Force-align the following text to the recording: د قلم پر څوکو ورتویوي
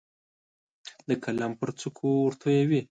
د 1.07 1.09
قلم 1.23 1.51
پر 1.59 1.69
څوکو 1.79 2.09
ورتویوي 2.25 2.79